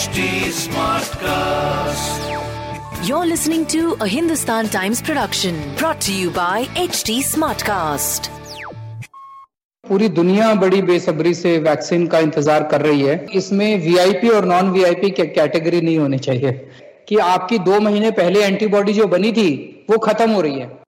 HD 0.00 0.20
Smartcast. 0.56 2.20
You're 3.06 3.26
listening 3.26 3.66
to 3.66 3.80
a 4.00 4.06
Hindustan 4.06 4.68
Times 4.68 5.02
production 5.02 5.58
brought 5.76 6.00
to 6.02 6.14
you 6.14 6.30
by 6.30 6.64
HT 6.84 7.16
Smartcast. 7.24 8.30
पूरी 9.84 10.08
दुनिया 10.10 10.52
बड़ी 10.62 10.80
बेसब्री 10.82 11.34
से 11.34 11.56
वैक्सीन 11.58 12.06
का 12.06 12.18
इंतज़ार 12.20 12.68
कर 12.72 12.82
रही 12.82 13.02
है 13.02 13.26
इसमें 13.34 13.68
वीआईपी 13.84 14.28
और 14.30 14.44
नॉन 14.46 14.70
वीआईपी 14.72 15.10
कैटेगरी 15.20 15.80
नहीं 15.80 15.98
होनी 15.98 16.18
चाहिए 16.28 16.52
कि 17.08 17.16
आपकी 17.28 17.58
दो 17.70 17.80
महीने 17.80 18.10
पहले 18.22 18.44
एंटीबॉडी 18.44 18.92
जो 18.92 19.06
बनी 19.16 19.32
थी 19.32 19.50
वो 19.90 19.98
खत्म 20.06 20.30
हो 20.30 20.40
रही 20.40 20.60
है 20.60 20.79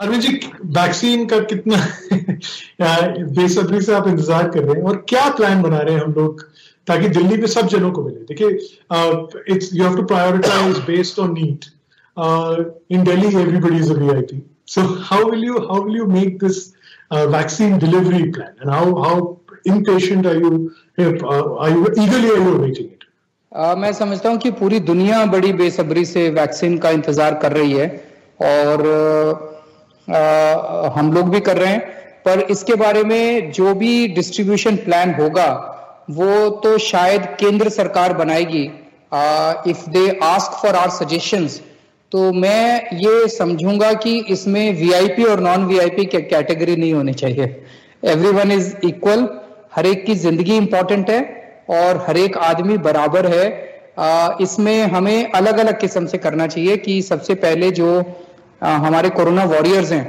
अरविंद 0.00 0.22
जी 0.22 0.28
वैक्सीन 0.76 1.24
का 1.28 1.38
कितना 1.48 1.76
बेसब्री 3.38 3.80
से 3.80 3.94
आप 3.94 4.06
इंतज़ार 4.08 4.48
कर 4.50 4.62
रहे 4.64 4.74
हैं 4.76 4.82
और 4.88 4.96
क्या 5.08 5.28
प्लान 5.30 5.62
बना 5.62 5.78
रहे 5.78 5.94
हैं 5.94 6.02
हम 6.02 6.12
लोग 6.12 6.42
ताकि 6.86 7.08
दिल्ली 7.08 7.36
में 7.36 7.46
सब 7.46 7.66
जनों 7.68 7.90
को 7.92 8.04
मिले? 8.04 8.20
देखिए 8.28 9.54
it's 9.54 9.74
you 9.74 9.84
have 9.84 9.96
to 9.96 10.02
prioritize 10.12 10.78
based 10.86 11.18
on 11.20 11.32
need 11.32 11.64
in 12.96 13.04
Delhi 13.04 13.36
everybody 13.40 13.76
is 13.78 13.92
a 13.92 13.96
VIP 13.96 14.42
so 14.74 14.82
how 15.10 15.30
will 15.30 15.44
you 15.44 15.58
how 15.66 15.82
will 15.84 15.96
you 15.96 16.06
make 16.14 16.38
this 16.44 16.64
vaccine 17.36 17.78
delivery 17.78 18.22
plan 18.30 18.56
and 18.62 18.70
how 18.70 18.98
how 19.02 19.28
impatient 19.68 20.26
are 20.26 20.36
you 20.36 20.50
uh, 20.98 21.54
are 21.62 21.70
you 21.70 21.88
eagerly 22.02 22.28
are 22.28 22.68
you 22.68 22.84
uh, 23.52 23.76
मैं 23.78 23.92
समझता 23.92 24.28
हूँ 24.28 24.38
कि 24.38 24.50
पूरी 24.60 24.78
दुनिया 24.86 25.24
बड़ी 25.26 25.52
बेसब्री 25.52 26.04
से 26.04 26.28
vaccine 26.30 26.78
का 26.78 26.90
इंतज़ार 26.90 27.34
कर 27.42 27.52
रही 27.52 27.72
है 27.72 27.88
और 28.42 28.86
आ, 30.10 30.90
हम 30.90 31.12
लोग 31.12 31.30
भी 31.30 31.40
कर 31.40 31.56
रहे 31.56 31.72
हैं। 31.72 31.98
पर 32.24 32.40
इसके 32.50 32.74
बारे 32.76 33.02
में 33.04 33.50
जो 33.52 33.74
भी 33.74 34.06
डिस्ट्रीब्यूशन 34.14 34.76
प्लान 34.78 35.14
होगा 35.14 35.48
वो 36.10 36.48
तो 36.62 36.76
शायद 36.80 37.26
केंद्र 37.40 37.68
सरकार 37.70 38.12
बनाएगी। 38.14 38.62
If 39.70 39.88
they 39.90 40.08
ask 40.24 40.60
for 40.62 40.76
our 40.76 40.90
suggestions 40.92 41.60
तो 42.12 42.32
मैं 42.34 42.96
ये 42.98 43.28
समझूँगा 43.28 43.92
कि 43.94 44.18
इसमें 44.30 44.72
वीआईपी 44.74 45.24
और 45.24 45.40
नॉन 45.40 45.64
वीआईपी 45.66 46.04
कैटेगरी 46.06 46.76
नहीं 46.76 46.92
होनी 46.92 47.12
चाहिए। 47.14 47.44
एवरीवन 48.06 48.52
इज़ 48.52 48.74
इक्वल 48.86 49.28
हर 49.76 49.86
एक 49.86 50.04
की 50.06 50.14
ज़िंदगी 50.16 50.56
इंपॉर्टेंट 50.56 51.10
है 51.10 51.20
और 51.70 52.04
हर 52.08 52.16
एक 52.18 52.36
आदमी 52.38 52.78
बराबर 52.80 53.26
है। 53.26 53.44
आ, 53.98 54.36
इसमें 54.40 54.82
हमें 54.86 55.30
अलग 55.32 55.58
अलग 55.58 55.80
किस्म 55.80 56.06
से 56.06 56.18
करना 56.18 56.46
चाहिए 56.46 56.76
कि 56.78 57.00
सबसे 57.02 57.34
पहले 57.36 57.70
जो 57.72 57.90
हमारे 58.60 59.10
कोरोना 59.10 59.44
वॉरियर्स 59.46 59.92
हैं। 59.92 60.06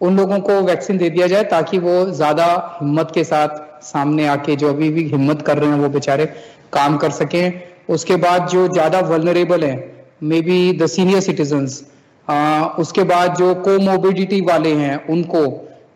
उन 0.00 0.16
लोगों 0.16 0.38
को 0.40 0.60
वैक्सीन 0.62 0.98
दे 0.98 1.10
दिया 1.10 1.26
जाए 1.26 1.44
ताकि 1.46 1.78
वो 1.80 2.04
ज़्यादा 2.06 2.46
हिम्मत 2.80 3.10
के 3.14 3.24
साथ 3.24 3.82
सामने 3.84 4.26
आके 4.28 4.56
जो 4.56 4.68
अभी 4.68 4.90
भी 4.90 5.04
हिम्मत 5.08 5.42
कर 5.42 5.58
रहे 5.58 5.70
हैं 5.70 5.78
वो 5.78 5.88
बेचारे 5.90 6.26
काम 6.72 6.96
कर 6.96 7.10
सकें। 7.12 7.60
उसके 7.90 8.16
बाद 8.18 8.48
जो 8.48 8.66
ज़्यादा 8.68 9.00
वलनरेबल 9.08 9.64
हैं 9.64 9.76
may 10.24 10.40
be 10.42 10.56
the 10.78 10.86
senior 10.88 11.20
citizen 11.22 11.64
उसके 12.80 13.02
बाद 13.06 13.34
जो 13.36 13.54
कोमोबिडिटी 13.62 14.40
वाले 14.42 14.72
हैं 14.74 14.96
उनको। 15.08 15.46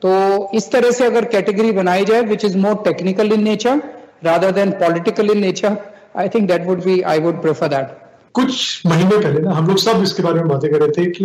तो 0.03 0.11
इस 0.55 0.71
तरह 0.73 0.91
से 0.93 1.07
अगर 1.07 1.25
कैटेगरी 1.33 1.73
बनाई 1.75 2.05
जाए 2.05 2.23
which 2.25 2.45
is 2.45 2.57
more 2.59 2.75
technical 2.85 3.33
in 3.33 3.43
nature 3.45 3.83
rather 4.25 4.51
than 4.53 4.71
political 4.81 5.31
in 5.31 5.39
nature 5.41 5.77
I 6.17 6.29
think 6.29 6.49
that 6.49 6.67
would 6.67 6.85
be 6.85 7.01
I 7.05 7.21
would 7.21 7.43
prefer 7.43 7.69
that 7.69 7.99
कुछ 8.35 8.87
महीने 8.87 9.17
पहले 9.19 9.41
ना, 9.41 9.53
हम 9.53 9.67
लोग 9.67 9.79
सब 9.79 10.03
इसके 10.03 10.23
बारे 10.23 10.41
में 10.41 10.49
बातें 10.49 10.71
कर 10.73 10.81
रहे 10.81 10.91
थे 10.97 11.11
कि 11.11 11.25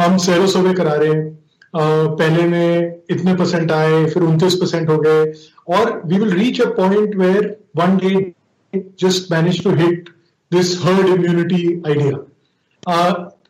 हम 0.00 0.16
सैरो 0.26 0.46
सर्वे 0.46 0.74
करा 0.74 0.94
रहे 0.94 1.08
हैं। 1.10 1.38
पहले 1.74 2.42
में 2.48 3.02
इतने 3.10 3.34
परसेंट 3.34 3.72
आए, 3.72 4.04
फिर 4.10 4.22
उनतीस 4.22 4.54
परसेंट 4.60 4.88
हो 4.90 4.96
गए। 4.98 5.32
और 5.74 6.00
we 6.06 6.18
will 6.18 6.32
reach 6.34 6.60
a 6.60 6.66
point 6.76 7.16
where 7.16 7.56
one 7.76 7.96
day 7.96 8.32
just 9.00 9.30
manage 9.32 9.62
to 9.64 9.70
hit 9.76 10.08
this 10.52 10.78
herd 10.84 11.08
immunity 11.08 11.62
idea 11.86 12.16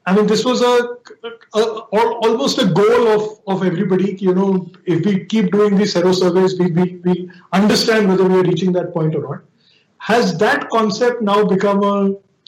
I 0.09 0.15
mean 0.15 0.27
this 0.27 0.45
was 0.47 0.65
almost 0.65 2.61
a 2.61 2.65
goal 2.73 3.07
of 3.09 3.53
of 3.53 3.65
everybody 3.67 4.17
you 4.23 4.33
know 4.35 4.49
if 4.89 5.09
we 5.09 5.15
keep 5.31 5.51
doing 5.53 5.79
this 5.79 5.93
sero 5.95 6.13
surveys 6.15 6.61
understand 6.61 8.11
whether 8.11 8.25
we 8.25 8.39
are 8.39 8.45
reaching 8.47 8.75
that 8.75 8.93
point 8.95 9.17
or 9.17 9.23
not 9.23 9.45
has 10.01 10.35
that 10.43 10.69
concept 10.73 11.23
now 11.23 11.45
become 11.49 11.81
a 11.89 11.95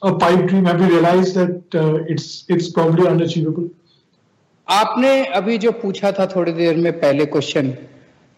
a 0.03 0.13
pipe 0.15 0.47
dream? 0.49 0.65
Have 0.65 0.81
you 0.81 0.89
realized 0.89 1.35
that 1.37 1.75
uh, 1.75 2.13
it's 2.15 2.45
it's 2.49 2.69
probably 2.71 3.07
unachievable? 3.07 3.69
आपने 4.69 5.25
अभी 5.39 5.59
जो 5.59 5.73
पूछा 5.83 6.13
था 6.13 6.27
थोड़ी 6.35 6.53
देर 6.53 6.77
में 6.77 6.93
पहले 7.01 7.27
question 7.27 7.73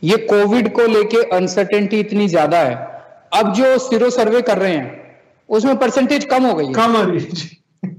ये 0.02 0.16
Covid 0.30 0.72
को 0.74 0.86
लेके 0.86 1.22
अनसर्टेनिटी 1.36 2.00
इतनी 2.00 2.28
ज़्यादा 2.28 2.58
है। 2.58 2.74
अब 3.34 3.52
जो 3.54 3.78
सिरो 3.78 4.10
सर्वे 4.10 4.42
कर 4.42 4.58
रहे 4.58 4.74
हैं 4.76 5.02
उसमें 5.48 5.76
परसेंटेज 5.78 6.24
कम 6.24 6.46
हो 6.46 6.54
गई 6.54 6.72
कम 6.72 6.96
आ 6.96 7.02
रही 7.02 7.18
है 7.18 7.96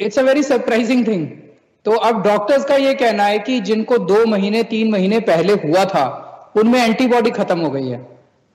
it's 0.00 0.18
a 0.18 0.22
very 0.22 0.42
surprising 0.42 1.06
thing 1.06 1.26
तो 1.84 1.90
अब 2.08 2.22
डॉक्टर्स 2.22 2.64
का 2.64 2.76
ये 2.76 2.94
कहना 2.94 3.24
है 3.24 3.38
कि 3.38 3.60
जिनको 3.68 3.98
दो 4.12 4.24
महीने 4.26 4.62
तीन 4.72 4.90
महीने 4.92 5.20
पहले 5.28 5.52
हुआ 5.64 5.84
था 5.94 6.06
उनमें 6.56 6.80
एंटीबॉडी 6.80 7.30
खत्म 7.30 7.58
हो 7.60 7.70
गई 7.70 7.88
है। 7.88 8.06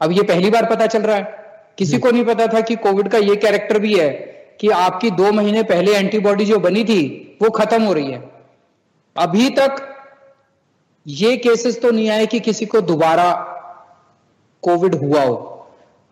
अब 0.02 0.12
ये 0.12 0.24
पहली 0.24 0.50
बार 0.50 0.66
पता 0.70 0.88
चल 0.88 1.02
रहा 1.02 1.16
है। 1.16 1.43
किसी 1.78 1.98
को 2.00 2.12
नहीं 2.12 2.26
पता 2.26 2.48
था 2.48 2.62
कि 2.62 2.76
कोविड 2.76 3.08
का 3.08 3.18
ये 3.18 3.36
कैरेक्टर 3.36 3.80
भी 3.80 3.94
है 4.00 4.10
कि 4.62 4.70
आपकी 4.70 5.10
दो 5.12 5.32
महीने 5.32 5.64
पहले 5.64 5.96
एंटीबॉडी 5.96 6.46
जो 6.46 6.60
बनी 6.60 6.84
थी 6.84 7.02
वो 7.42 7.50
खत्म 7.50 7.84
हो 7.84 7.94
रही 7.94 8.12
है। 8.12 8.22
अभी 9.16 9.50
तक 9.50 9.76
ये 11.08 11.38
केसेस 11.38 11.82
तो 11.82 11.92
नहीं 11.92 12.10
आए 12.10 12.26
कि 12.26 12.40
किसी 12.40 12.66
को 12.66 12.82
दोबारा 12.82 13.32
कोविड 14.64 14.96
हुआ 14.96 15.24
हो। 15.24 15.36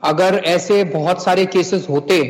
अगर 0.03 0.35
ऐसे 0.45 0.83
बहुत 0.83 1.23
सारे 1.23 1.45
केसेस 1.45 1.88
होते 1.89 2.23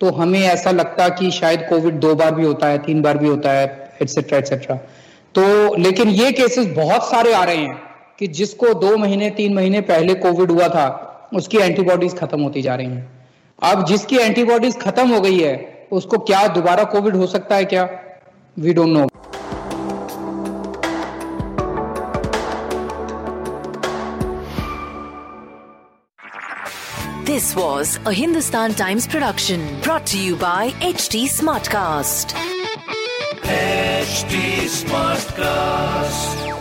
तो 0.00 0.10
हमें 0.10 0.40
ऐसा 0.40 0.70
लगता 0.70 1.08
कि 1.08 1.30
शायद 1.30 1.66
कोविड 1.68 1.94
दो 1.94 2.14
बार 2.14 2.34
भी 2.34 2.44
होता 2.44 2.66
है 2.66 2.78
तीन 2.78 3.02
बार 3.02 3.18
भी 3.18 3.28
होता 3.28 3.52
है 3.52 3.96
एटसेट्रा 4.02 4.38
एटसेट्रा 4.38 4.76
तो 5.34 5.74
लेकिन 5.74 6.08
ये 6.08 6.32
केसेस 6.32 6.66
बहुत 6.66 7.10
सारे 7.10 7.32
आ 7.32 7.44
रहे 7.44 7.56
हैं 7.56 7.82
कि 8.18 8.26
जिसको 8.26 8.74
दो 8.74 8.96
महीने 8.96 9.30
तीन 9.30 9.54
महीने 9.54 9.80
पहले 9.80 10.14
कोविड 10.14 10.50
हुआ 10.50 10.68
था 10.68 10.88
उसकी 11.34 11.58
एंटीबॉडीज 11.58 12.16
खत्म 12.18 12.42
होती 12.42 12.62
जा 12.62 12.74
रही 12.74 12.86
हैं। 12.86 13.10
अब 13.62 13.84
जिसकी 13.86 14.16
एंटीबॉडीज 14.18 14.78
खत्म 14.80 15.08
हो 15.14 15.20
गई 15.20 15.38
है 15.38 15.54
उसको 15.92 16.18
क्या 16.30 16.46
दोबारा 16.48 16.84
कोविड 16.92 17.16
हो 17.16 17.26
सकता 17.26 17.56
है 17.56 17.64
क्या? 17.64 17.88
We 18.58 18.72
don't 18.72 18.96
know 18.96 19.06
this 27.26 27.56
was 27.56 27.98
a 28.06 28.10
Hindustan 28.10 28.72
Times 28.74 29.06
production 29.06 29.68
brought 29.82 30.14
you 30.14 30.36
by 30.36 30.72
H 30.82 31.08
T 31.12 31.26
Smartcast 31.68 32.36
Smartcast 35.32 36.51